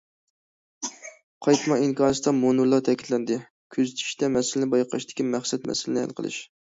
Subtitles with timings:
[1.47, 3.37] قايتما ئىنكاستا مۇنۇلار تەكىتلەندى:
[3.77, 6.41] كۆزىتىشتە مەسىلىنى بايقاشتىكى مەقسەت مەسىلىنى ھەل قىلىش.